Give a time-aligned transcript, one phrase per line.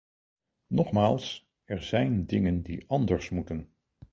[0.69, 3.71] Nogmaals, er zijn dingen die anders moeten.